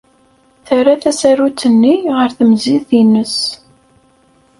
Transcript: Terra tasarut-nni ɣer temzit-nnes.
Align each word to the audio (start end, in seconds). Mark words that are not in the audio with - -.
Terra 0.65 0.93
tasarut-nni 1.01 1.95
ɣer 2.17 2.29
temzit-nnes. 2.37 3.37